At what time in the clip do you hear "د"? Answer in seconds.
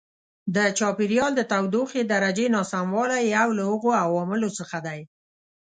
0.55-0.57, 1.35-1.41